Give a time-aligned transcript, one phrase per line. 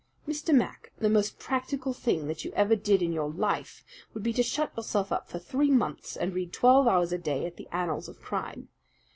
[0.27, 0.51] "Mr.
[0.51, 3.85] Mac, the most practical thing that you ever did in your life
[4.15, 7.45] would be to shut yourself up for three months and read twelve hours a day
[7.45, 8.69] at the annals of crime.